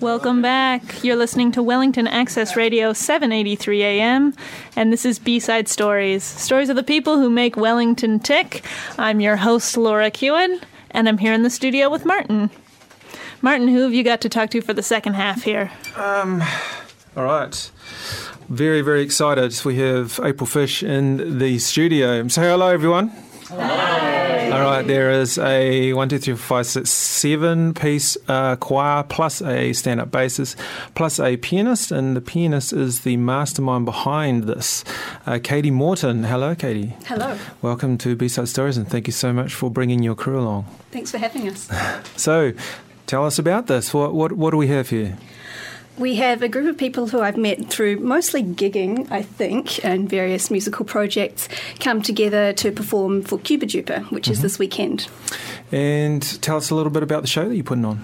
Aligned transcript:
Welcome 0.00 0.40
back. 0.40 1.04
You're 1.04 1.16
listening 1.16 1.52
to 1.52 1.62
Wellington 1.62 2.06
Access 2.06 2.56
Radio 2.56 2.92
783 2.92 3.82
AM, 3.82 4.34
and 4.76 4.92
this 4.92 5.04
is 5.04 5.18
B-Side 5.18 5.68
Stories, 5.68 6.24
stories 6.24 6.68
of 6.70 6.76
the 6.76 6.82
people 6.82 7.18
who 7.18 7.28
make 7.28 7.56
Wellington 7.56 8.18
tick. 8.18 8.64
I'm 8.98 9.20
your 9.20 9.36
host, 9.36 9.76
Laura 9.76 10.10
Kewen, 10.10 10.62
and 10.90 11.08
I'm 11.08 11.18
here 11.18 11.34
in 11.34 11.42
the 11.42 11.50
studio 11.50 11.90
with 11.90 12.06
Martin. 12.06 12.50
Martin, 13.42 13.68
who 13.68 13.82
have 13.82 13.92
you 13.92 14.02
got 14.02 14.20
to 14.22 14.28
talk 14.28 14.50
to 14.50 14.60
for 14.60 14.72
the 14.72 14.82
second 14.82 15.14
half 15.14 15.42
here? 15.42 15.70
Um, 15.96 16.42
all 17.16 17.24
right. 17.24 17.70
Very, 18.48 18.82
very 18.82 19.02
excited. 19.02 19.64
We 19.64 19.76
have 19.78 20.18
April 20.24 20.46
Fish 20.46 20.82
in 20.82 21.38
the 21.38 21.58
studio. 21.58 22.26
Say 22.28 22.42
hello, 22.42 22.68
everyone. 22.68 23.08
Hi. 23.48 24.09
All 24.60 24.66
right, 24.66 24.86
there 24.86 25.10
is 25.10 25.38
a 25.38 25.94
one, 25.94 26.10
two, 26.10 26.18
three, 26.18 26.34
four, 26.34 26.58
five, 26.58 26.66
six, 26.66 26.90
seven 26.90 27.72
piece 27.72 28.18
uh, 28.28 28.56
choir 28.56 29.02
plus 29.04 29.40
a 29.40 29.72
stand 29.72 30.00
up 30.02 30.10
bassist 30.10 30.54
plus 30.94 31.18
a 31.18 31.38
pianist, 31.38 31.90
and 31.90 32.14
the 32.14 32.20
pianist 32.20 32.74
is 32.74 33.00
the 33.00 33.16
mastermind 33.16 33.86
behind 33.86 34.44
this, 34.44 34.84
uh, 35.24 35.38
Katie 35.42 35.70
Morton. 35.70 36.24
Hello, 36.24 36.54
Katie. 36.54 36.94
Hello. 37.06 37.38
Welcome 37.62 37.96
to 37.98 38.14
B 38.14 38.28
Side 38.28 38.50
Stories, 38.50 38.76
and 38.76 38.86
thank 38.86 39.06
you 39.06 39.14
so 39.14 39.32
much 39.32 39.54
for 39.54 39.70
bringing 39.70 40.02
your 40.02 40.14
crew 40.14 40.38
along. 40.38 40.66
Thanks 40.90 41.10
for 41.10 41.16
having 41.16 41.48
us. 41.48 41.70
So, 42.16 42.52
tell 43.06 43.24
us 43.24 43.38
about 43.38 43.66
this. 43.66 43.94
What, 43.94 44.12
what, 44.12 44.32
what 44.32 44.50
do 44.50 44.58
we 44.58 44.66
have 44.68 44.90
here? 44.90 45.16
We 45.98 46.14
have 46.16 46.42
a 46.42 46.48
group 46.48 46.66
of 46.66 46.78
people 46.78 47.08
who 47.08 47.20
I've 47.20 47.36
met 47.36 47.68
through 47.68 47.98
mostly 47.98 48.42
gigging, 48.42 49.10
I 49.10 49.20
think, 49.22 49.84
and 49.84 50.08
various 50.08 50.50
musical 50.50 50.84
projects 50.86 51.46
come 51.78 52.00
together 52.00 52.54
to 52.54 52.72
perform 52.72 53.22
for 53.22 53.38
Cuba 53.38 53.66
Dupa, 53.66 54.10
which 54.10 54.24
Mm-hmm. 54.24 54.32
is 54.32 54.40
this 54.42 54.58
weekend. 54.58 55.08
And 55.70 56.22
tell 56.42 56.56
us 56.56 56.70
a 56.70 56.74
little 56.74 56.90
bit 56.92 57.02
about 57.02 57.20
the 57.22 57.28
show 57.28 57.46
that 57.48 57.54
you're 57.54 57.64
putting 57.64 57.84
on. 57.84 58.02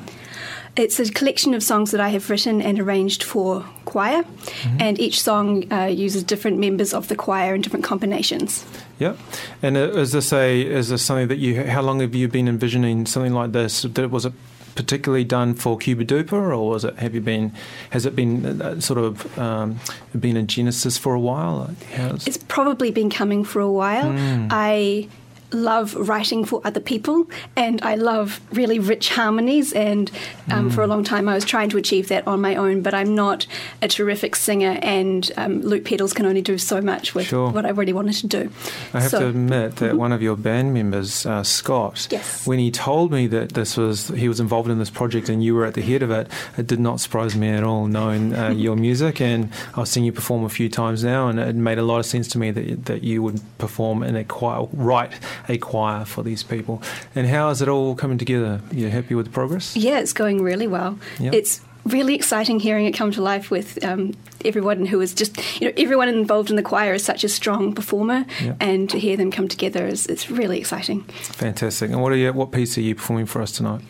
It's 0.76 1.00
a 1.00 1.10
collection 1.10 1.54
of 1.54 1.62
songs 1.62 1.90
that 1.92 2.00
I 2.02 2.10
have 2.10 2.28
written 2.28 2.60
and 2.60 2.78
arranged 2.78 3.22
for 3.22 3.64
choir, 3.86 4.24
Mm-hmm. 4.24 4.76
and 4.82 5.00
each 5.00 5.22
song 5.22 5.72
uh, 5.72 5.84
uses 5.86 6.22
different 6.22 6.58
members 6.58 6.92
of 6.92 7.08
the 7.08 7.16
choir 7.16 7.54
in 7.54 7.62
different 7.62 7.84
combinations. 7.86 8.66
Yep. 8.98 9.16
And 9.62 9.76
uh, 9.78 9.92
is 9.92 10.12
this 10.12 10.34
a 10.34 10.60
is 10.60 10.90
this 10.90 11.00
something 11.02 11.28
that 11.28 11.38
you? 11.38 11.64
How 11.64 11.80
long 11.80 12.00
have 12.00 12.14
you 12.14 12.28
been 12.28 12.46
envisioning 12.46 13.06
something 13.06 13.32
like 13.32 13.52
this? 13.52 13.84
Was 13.84 14.26
it 14.26 14.32
particularly 14.76 15.24
done 15.24 15.54
for 15.54 15.76
Cuba 15.78 16.04
Dupa, 16.04 16.34
or 16.34 16.68
was 16.68 16.84
it? 16.84 16.96
Have 16.96 17.14
you 17.14 17.20
been? 17.20 17.52
Has 17.90 18.06
it 18.06 18.14
been 18.14 18.62
uh, 18.62 18.80
sort 18.80 18.98
of 18.98 19.38
um, 19.38 19.80
been 20.18 20.36
a 20.36 20.42
genesis 20.42 20.96
for 20.96 21.14
a 21.14 21.20
while? 21.20 21.74
How's, 21.94 22.26
It's 22.26 22.38
probably 22.38 22.90
been 22.90 23.10
coming 23.10 23.42
for 23.42 23.60
a 23.60 23.70
while. 23.70 24.12
Hmm. 24.12 24.48
I 24.50 25.08
love 25.52 25.94
writing 25.94 26.44
for 26.44 26.60
other 26.64 26.80
people 26.80 27.26
and 27.56 27.80
I 27.82 27.94
love 27.94 28.40
really 28.52 28.78
rich 28.78 29.08
harmonies 29.10 29.72
and 29.72 30.10
um, 30.50 30.64
Hmm. 30.66 30.70
for 30.70 30.82
a 30.82 30.86
long 30.86 31.04
time 31.04 31.28
I 31.28 31.34
was 31.34 31.44
trying 31.44 31.70
to 31.70 31.76
achieve 31.76 32.08
that 32.08 32.26
on 32.26 32.40
my 32.40 32.56
own 32.56 32.82
but 32.82 32.94
I'm 32.94 33.14
not 33.14 33.46
a 33.82 33.88
terrific 33.88 34.34
singer 34.36 34.78
and 34.82 35.30
um, 35.36 35.60
loop 35.62 35.84
pedals 35.84 36.12
can 36.12 36.26
only 36.26 36.42
do 36.42 36.58
so 36.58 36.80
much 36.80 37.14
with 37.14 37.26
Sure. 37.26 37.50
what 37.50 37.64
I 37.66 37.70
really 37.70 37.92
wanted 37.92 38.14
to 38.16 38.26
do. 38.26 38.50
I 38.94 39.00
have 39.00 39.10
So- 39.10 39.20
to 39.20 39.26
admit 39.28 39.76
that 39.76 39.96
one 39.96 40.12
of 40.12 40.22
your 40.22 40.36
band 40.36 40.74
members, 40.74 41.24
uh, 41.26 41.42
Scott, 41.42 42.08
Yes. 42.10 42.46
when 42.46 42.58
he 42.58 42.70
told 42.70 43.12
me 43.12 43.26
that 43.28 43.50
this 43.54 43.76
was 43.76 44.08
he 44.08 44.28
was 44.28 44.40
involved 44.40 44.70
in 44.70 44.78
this 44.78 44.90
project 44.90 45.28
and 45.28 45.42
you 45.44 45.54
were 45.54 45.64
at 45.64 45.74
the 45.74 45.82
head 45.82 46.02
of 46.02 46.10
it, 46.10 46.28
it 46.58 46.66
did 46.66 46.80
not 46.80 47.00
surprise 47.00 47.36
me 47.36 47.48
at 47.50 47.62
all, 47.62 47.86
knowing 47.86 48.34
uh, 48.34 48.50
your 48.56 48.76
music. 48.76 49.20
And 49.20 49.50
I've 49.76 49.88
seen 49.88 50.04
you 50.04 50.12
perform 50.12 50.44
a 50.44 50.48
few 50.48 50.68
times 50.68 51.04
now, 51.04 51.28
and 51.28 51.38
it 51.38 51.54
made 51.56 51.78
a 51.78 51.82
lot 51.82 51.98
of 52.00 52.06
sense 52.06 52.28
to 52.28 52.38
me 52.38 52.50
that 52.50 52.84
that 52.86 53.02
you 53.04 53.22
would 53.22 53.40
perform 53.58 54.02
in 54.02 54.16
a 54.16 54.24
choir, 54.24 54.66
write 54.72 55.12
a 55.48 55.58
choir 55.58 56.04
for 56.04 56.22
these 56.22 56.42
people. 56.42 56.82
And 57.14 57.26
how 57.26 57.50
is 57.50 57.62
it 57.62 57.68
all 57.68 57.94
coming 57.94 58.18
together? 58.18 58.60
You're 58.72 58.90
happy 58.90 59.14
with 59.14 59.26
the 59.26 59.32
progress? 59.32 59.76
Yeah, 59.76 59.98
it's 59.98 60.12
going 60.12 60.42
really 60.42 60.66
well. 60.66 60.98
Yep. 61.20 61.34
It's 61.34 61.60
really 61.84 62.14
exciting 62.14 62.58
hearing 62.58 62.86
it 62.86 62.92
come 62.92 63.12
to 63.12 63.22
life 63.22 63.48
with 63.50 63.84
um, 63.84 64.12
everyone 64.44 64.86
who 64.86 65.00
is 65.00 65.14
just, 65.14 65.36
you 65.60 65.68
know, 65.68 65.74
everyone 65.76 66.08
involved 66.08 66.50
in 66.50 66.56
the 66.56 66.62
choir 66.62 66.94
is 66.94 67.04
such 67.04 67.22
a 67.22 67.28
strong 67.28 67.72
performer, 67.72 68.24
Yep. 68.42 68.56
and 68.60 68.90
to 68.90 68.98
hear 68.98 69.16
them 69.16 69.30
come 69.30 69.46
together 69.46 69.86
is 69.86 70.06
it's 70.06 70.28
really 70.30 70.58
exciting. 70.58 71.02
Fantastic. 71.02 71.90
And 71.90 72.02
what 72.02 72.10
are 72.12 72.16
you? 72.16 72.32
What 72.32 72.50
piece 72.50 72.76
are 72.76 72.80
you 72.80 72.94
performing 72.96 73.26
for 73.26 73.40
us 73.40 73.52
tonight? 73.52 73.82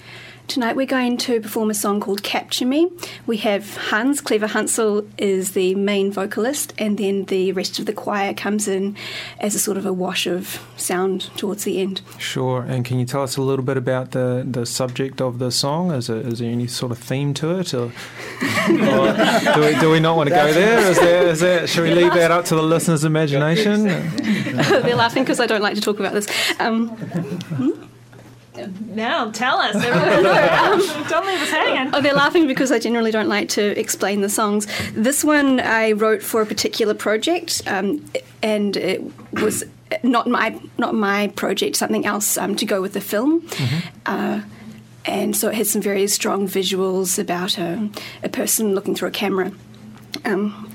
Tonight 0.49 0.77
we're 0.77 0.87
going 0.87 1.17
to 1.19 1.41
perform 1.41 1.71
a 1.71 1.75
song 1.75 2.01
called 2.01 2.23
Capture 2.23 2.67
Me. 2.67 2.89
We 3.27 3.39
have 3.39 3.77
Hans, 3.77 4.21
Clever 4.21 4.47
Hansel 4.47 5.07
is 5.19 5.53
the 5.53 5.75
main 5.75 6.13
vocalist, 6.13 6.73
and 6.79 6.97
then 6.97 7.25
the 7.25 7.51
rest 7.53 7.81
of 7.81 7.87
the 7.87 7.93
choir 7.93 8.33
comes 8.33 8.69
in 8.69 8.97
as 9.41 9.57
a 9.57 9.59
sort 9.59 9.77
of 9.77 9.85
a 9.85 9.93
wash 9.93 10.27
of 10.27 10.65
sound 10.77 11.23
towards 11.37 11.65
the 11.65 11.81
end. 11.81 12.01
Sure. 12.19 12.63
And 12.63 12.85
can 12.85 13.01
you 13.01 13.07
tell 13.07 13.23
us 13.23 13.37
a 13.37 13.43
little 13.43 13.65
bit 13.65 13.77
about 13.77 14.13
the, 14.13 14.47
the 14.49 14.65
subject 14.67 15.21
of 15.21 15.41
the 15.41 15.51
song? 15.51 15.91
Is, 15.91 16.09
it, 16.09 16.25
is 16.25 16.39
there 16.39 16.51
any 16.51 16.69
sort 16.69 16.93
of 16.93 16.99
theme 16.99 17.35
to 17.35 17.59
it? 17.59 17.75
Or, 17.75 17.87
or 17.87 17.91
do, 17.91 19.61
we, 19.61 19.81
do 19.81 19.91
we 19.91 19.99
not 19.99 20.17
want 20.17 20.29
to 20.29 20.35
go 20.35 20.53
there? 20.53 20.79
Is 20.79 20.99
there, 21.01 21.27
is 21.27 21.41
there? 21.41 21.67
Should 21.67 21.83
we 21.83 21.91
leave 21.91 22.15
that 22.15 22.31
up 22.31 22.45
to 22.47 22.55
the 22.55 22.63
listener's 22.63 23.05
imagination? 23.05 23.83
They're 24.57 24.95
laughing 24.95 25.25
because 25.25 25.41
I 25.41 25.47
don't 25.47 25.61
like 25.61 25.75
to 25.75 25.81
talk 25.81 25.99
about 25.99 26.13
this. 26.13 26.29
Um, 26.61 26.97
Now, 28.97 29.31
tell 29.31 29.59
us. 29.59 29.75
Don't 29.75 31.27
leave 31.27 31.43
us 31.43 31.51
hanging. 31.51 31.95
oh, 31.95 32.01
they're 32.01 32.15
laughing 32.15 32.47
because 32.47 32.73
I 32.73 32.79
generally 32.79 33.11
don't 33.11 33.29
like 33.29 33.51
to 33.51 33.79
explain 33.79 34.23
the 34.23 34.29
songs. 34.29 34.67
This 34.93 35.23
one 35.23 35.61
I 35.61 35.93
wrote 35.93 36.23
for 36.23 36.41
a 36.41 36.47
particular 36.47 36.95
project, 36.95 37.63
um, 37.67 38.05
and 38.43 38.77
it 38.77 39.03
was 39.35 39.65
not 40.03 40.27
my 40.27 40.59
not 40.79 40.95
my 40.95 41.29
project, 41.29 41.77
something 41.77 42.07
else 42.07 42.39
um, 42.39 42.57
to 42.57 42.65
go 42.65 42.81
with 42.81 42.95
the 42.95 43.01
film. 43.01 43.47
Uh, 44.07 44.41
and 45.05 45.37
so 45.37 45.49
it 45.49 45.55
had 45.55 45.67
some 45.67 45.83
very 45.83 46.07
strong 46.09 46.49
visuals 46.49 47.19
about 47.19 47.59
a, 47.59 47.89
a 48.25 48.29
person 48.29 48.75
looking 48.75 48.95
through 48.95 49.09
a 49.09 49.13
camera. 49.13 49.53
Um, 50.25 50.66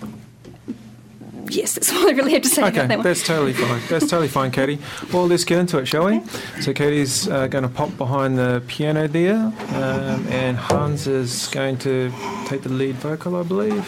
yes, 1.56 1.73
that's 1.75 1.91
all 1.94 2.07
I 2.07 2.12
really 2.12 2.34
have 2.34 2.41
to 2.44 2.50
say 2.50 2.62
Okay, 2.63 2.78
about 2.78 2.88
that 2.89 2.97
one. 3.00 3.03
that's 3.06 3.25
totally 3.25 3.53
fine. 3.53 3.81
That's 3.89 4.07
totally 4.07 4.28
fine, 4.28 4.51
Katie. 4.57 4.79
Well, 5.13 5.28
let's 5.28 5.44
get 5.44 5.59
into 5.59 5.78
it, 5.79 5.85
shall 5.88 6.06
we? 6.06 6.22
So 6.62 6.73
Katie's 6.73 7.28
uh, 7.28 7.47
going 7.47 7.63
to 7.63 7.69
pop 7.69 7.95
behind 7.97 8.38
the 8.38 8.63
piano 8.67 9.07
there, 9.07 9.35
um, 9.35 10.28
and 10.29 10.57
Hans 10.57 11.07
is 11.07 11.47
going 11.47 11.78
to 11.79 12.11
take 12.47 12.61
the 12.63 12.69
lead 12.69 12.95
vocal, 12.95 13.35
I 13.35 13.44
believe. 13.44 13.85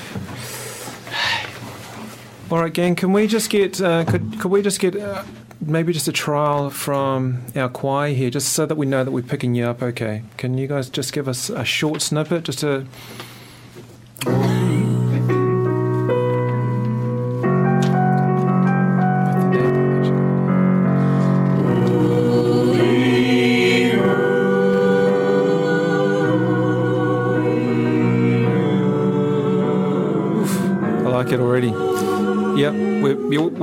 All 2.52 2.60
right, 2.60 2.72
gang. 2.74 2.96
Can 2.96 3.14
we 3.14 3.26
just 3.28 3.50
get? 3.50 3.82
Uh, 3.82 4.06
could 4.06 4.40
could 4.40 4.52
we 4.52 4.62
just 4.62 4.80
get? 4.80 4.96
Uh, 4.96 5.24
Maybe 5.66 5.94
just 5.94 6.10
a 6.10 6.12
trial 6.12 6.70
from 6.70 7.42
our 7.56 7.70
choir 7.70 8.14
here, 8.14 8.30
just 8.30 8.50
so 8.52 8.66
that 8.66 8.76
we 8.76 8.86
know 8.86 9.06
that 9.06 9.12
we're 9.12 9.24
picking 9.24 9.56
you 9.56 9.64
up 9.66 9.82
okay. 9.82 10.24
Can 10.36 10.58
you 10.58 10.68
guys 10.68 10.90
just 10.90 11.14
give 11.14 11.30
us 11.30 11.50
a 11.50 11.64
short 11.64 12.02
snippet, 12.02 12.44
just 12.44 12.60
to 12.60 12.86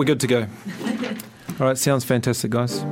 we're, 0.01 0.07
good 0.07 0.21
to 0.21 0.27
go. 0.27 0.41
All 1.61 1.67
right, 1.67 1.77
sounds 1.77 2.05
fantastic, 2.05 2.51
guys. 2.51 2.83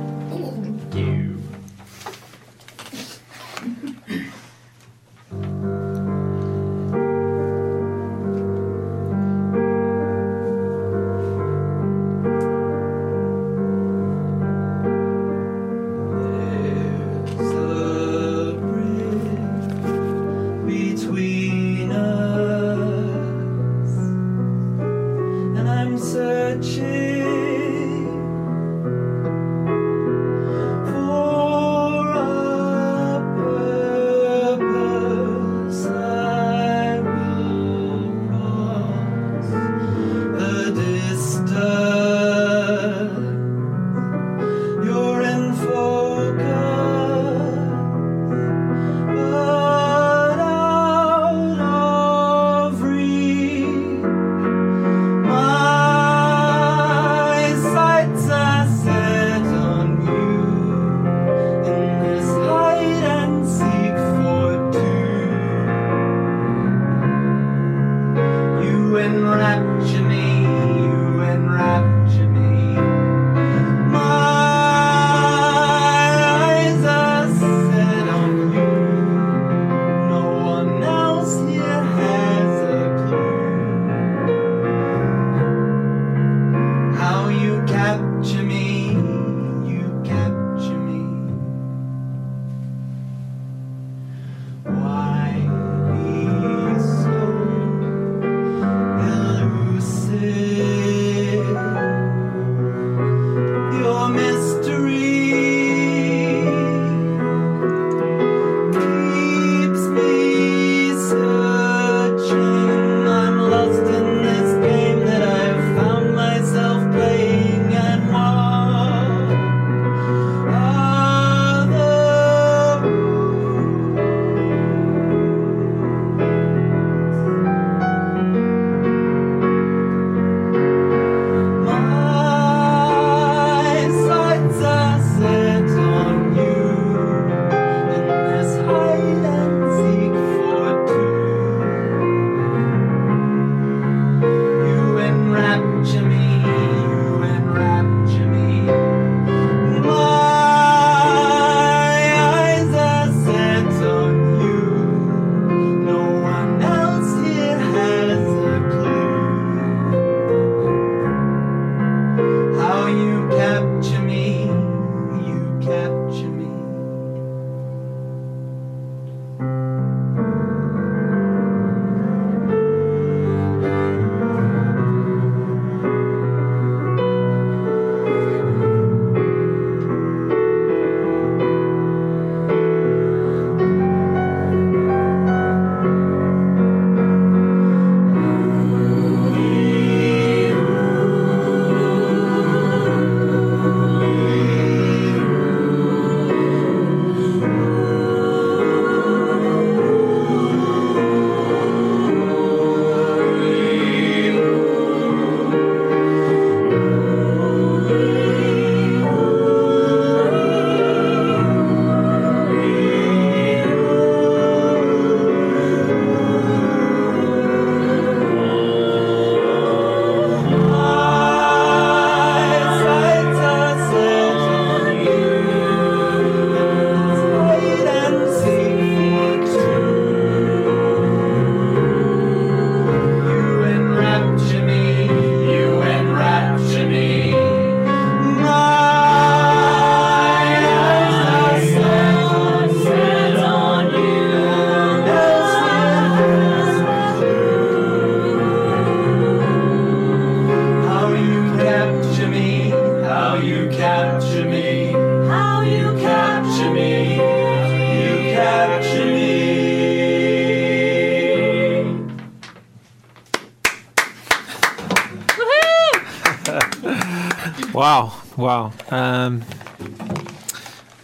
Wow, 267.79 268.11
wow. 268.35 268.73
Um, 268.89 269.45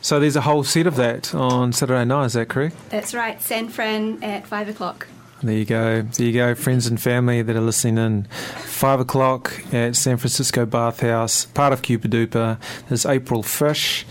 so 0.01 0.19
there's 0.19 0.35
a 0.35 0.41
whole 0.41 0.65
set 0.65 0.87
of 0.87 0.97
that 0.97 1.33
on 1.33 1.71
Saturday 1.71 2.03
night, 2.03 2.25
is 2.25 2.33
that 2.33 2.49
correct? 2.49 2.75
That's 2.89 3.13
right, 3.13 3.41
San 3.41 3.69
Fran 3.69 4.21
at 4.21 4.45
five 4.45 4.67
o'clock. 4.67 5.07
There 5.41 5.55
you 5.55 5.63
go. 5.63 6.01
There 6.01 6.25
you 6.25 6.33
go, 6.33 6.53
friends 6.53 6.85
and 6.85 7.01
family 7.01 7.41
that 7.41 7.55
are 7.55 7.61
listening 7.61 7.97
in. 7.97 8.23
Five 8.65 8.99
o'clock 8.99 9.53
at 9.73 9.95
San 9.95 10.17
Francisco 10.17 10.65
Bathhouse, 10.65 11.45
part 11.45 11.71
of 11.71 11.81
Cuba 11.81 12.09
Dupa. 12.09 12.59
There's 12.89 13.05
April 13.05 13.41
Fish. 13.41 14.05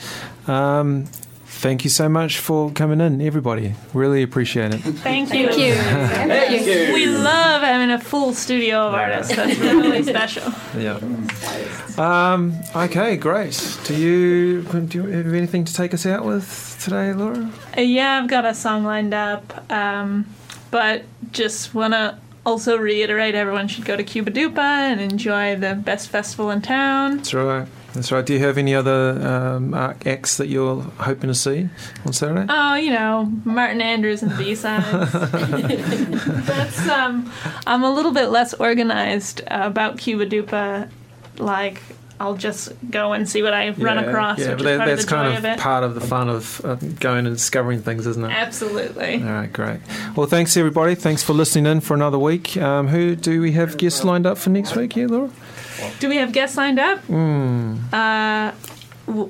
Um, 0.47 1.05
thank 1.45 1.85
you 1.85 1.91
so 1.91 2.09
much 2.09 2.39
for 2.39 2.71
coming 2.71 3.03
in, 3.03 3.21
everybody. 3.21 3.75
Really 3.93 4.23
appreciate 4.23 4.73
it. 4.73 4.79
Thank 4.79 5.35
you. 5.35 5.49
Thank 5.49 5.59
you. 5.59 5.75
Thank 5.75 6.67
you. 6.67 6.95
We 6.95 7.09
love 7.09 7.25
having 7.25 7.34
a 7.95 7.99
full 7.99 8.35
studio 8.35 8.89
of 8.89 8.95
artists. 8.95 9.35
That's 9.35 9.59
really 9.59 10.03
special. 10.03 10.53
Yeah. 10.77 10.99
Um, 11.97 12.55
okay, 12.75 13.17
great. 13.17 13.79
Do 13.85 13.95
you 13.97 14.63
do 14.63 14.99
you 14.99 15.07
have 15.07 15.33
anything 15.33 15.65
to 15.65 15.73
take 15.73 15.95
us 15.95 16.07
out 16.07 16.25
with 16.25 16.79
today, 16.83 17.13
Laura? 17.13 17.51
Uh, 17.77 17.81
yeah, 17.81 18.21
I've 18.21 18.29
got 18.29 18.45
a 18.45 18.55
song 18.55 18.85
lined 18.85 19.15
up, 19.15 19.71
um, 19.71 20.27
but 20.71 21.05
just 21.33 21.75
want 21.75 21.95
to 21.95 22.19
also 22.45 22.77
reiterate 22.77 23.35
everyone 23.35 23.69
should 23.69 23.85
go 23.85 23.97
to 23.97 24.05
Cuba 24.05 24.31
Dupa 24.31 24.59
and 24.59 25.01
enjoy 25.01 25.57
the 25.57 25.75
best 25.75 26.09
festival 26.09 26.51
in 26.51 26.61
town. 26.61 27.19
That's 27.19 27.35
right. 27.35 27.69
That's 27.95 28.11
right. 28.11 28.27
Do 28.27 28.33
you 28.33 28.41
have 28.41 28.59
any 28.59 28.75
other 28.75 29.21
um, 29.25 29.73
acts 29.73 30.37
that 30.39 30.49
you're 30.49 30.83
hoping 30.83 31.29
to 31.29 31.35
see 31.35 31.69
on 32.05 32.13
Saturday? 32.13 32.47
Oh, 32.49 32.75
you 32.75 32.91
know, 32.91 33.33
Martin 33.45 33.81
Andrews 33.81 34.21
and 34.23 34.37
B 34.37 34.57
sides. 34.57 35.13
That's 35.13 36.89
um, 36.89 37.33
I'm 37.69 37.85
a 37.85 37.93
little 37.93 38.13
bit 38.13 38.31
less 38.31 38.53
organized 38.55 39.43
about 39.47 39.99
Cuba 39.99 40.27
Dupa. 40.27 40.91
Like, 41.39 41.83
I'll 42.21 42.37
just 42.37 42.73
go 42.91 43.13
and 43.13 43.29
see 43.29 43.43
what 43.43 43.53
I 43.53 43.71
run 43.71 43.99
across, 43.99 44.39
Yeah, 44.39 44.55
but 44.55 44.63
that, 44.65 44.77
part 44.79 44.89
that's 44.89 45.03
of 45.05 45.09
kind 45.09 45.37
of 45.37 45.45
of 45.45 45.59
part 45.59 45.85
of 45.85 45.95
the 45.95 46.01
fun 46.01 46.29
of 46.29 46.65
uh, 46.65 46.77
going 47.01 47.27
and 47.27 47.35
discovering 47.35 47.83
things, 47.83 48.07
isn't 48.07 48.25
it? 48.25 48.31
Absolutely. 48.31 49.23
All 49.23 49.29
right, 49.31 49.53
great. 49.53 49.81
Well, 50.17 50.27
thanks 50.27 50.57
everybody. 50.57 50.95
Thanks 50.95 51.23
for 51.23 51.33
listening 51.33 51.67
in 51.67 51.81
for 51.81 51.95
another 51.95 52.19
week. 52.19 52.57
Um, 52.57 52.89
who 52.89 53.17
do 53.17 53.41
we 53.41 53.53
have 53.53 53.77
guests 53.77 54.05
lined 54.05 54.27
up 54.27 54.39
for 54.39 54.51
next 54.51 54.77
week? 54.77 54.95
Yeah, 54.97 55.07
Laura. 55.07 55.31
Do 55.99 56.09
we 56.09 56.17
have 56.17 56.33
guests 56.33 56.57
lined 56.57 56.79
up? 56.79 57.01
Hmm. 57.01 57.77
Uh, 57.93 58.53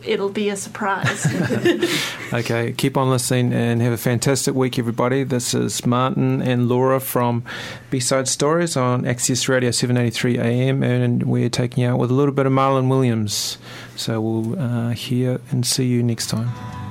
it'll 0.05 0.31
be 0.31 0.49
a 0.49 0.57
surprise. 0.57 1.27
Okay, 2.33 2.73
keep 2.73 2.97
on 2.97 3.11
listening 3.11 3.53
and 3.53 3.81
have 3.81 3.93
a 3.93 3.97
fantastic 3.97 4.57
week, 4.57 4.77
everybody. 4.77 5.23
This 5.23 5.55
is 5.55 5.87
Martin 5.87 6.43
and 6.43 6.69
Laura 6.69 6.99
from 6.99 7.45
B-Side 7.91 8.27
Stories 8.27 8.77
on 8.77 9.07
Access 9.07 9.49
Radio 9.49 9.71
783 9.71 10.39
AM, 10.41 10.83
and 10.83 11.23
we're 11.23 11.49
taking 11.49 11.85
you 11.85 11.91
out 11.91 12.01
with 12.01 12.11
a 12.11 12.15
little 12.15 12.35
bit 12.35 12.47
of 12.47 12.53
Marlon 12.53 12.89
Williams. 12.89 13.57
So 13.95 14.21
we'll 14.21 14.59
uh, 14.59 14.91
hear 14.91 15.41
and 15.53 15.65
see 15.65 15.87
you 15.87 16.03
next 16.03 16.27
time. 16.27 16.84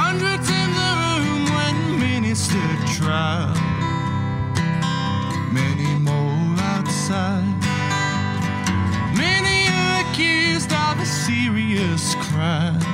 Hundreds 0.00 0.48
in 0.48 0.70
the 0.80 0.92
room 1.02 1.44
when 1.58 1.98
many 1.98 2.34
trial, 2.96 3.52
many 5.52 5.90
more 5.98 6.54
outside. 6.74 7.58
Many 9.16 9.58
accused 10.00 10.72
of 10.72 11.00
a 11.00 11.06
serious 11.06 12.14
crime. 12.14 12.87